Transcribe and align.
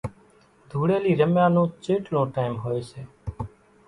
ڌوڙيلي 0.69 1.13
رميا 1.19 1.45
نون 1.53 1.67
چيٽلون 1.83 2.25
ٽيم 2.35 2.53
ھوئي 2.63 2.81
سي 2.89 3.01